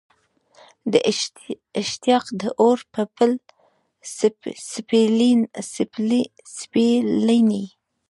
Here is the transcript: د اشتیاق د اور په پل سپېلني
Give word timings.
د 0.91 0.93
اشتیاق 1.81 2.25
د 2.41 2.43
اور 2.61 2.79
په 2.93 3.01
پل 3.15 3.31
سپېلني 6.57 7.65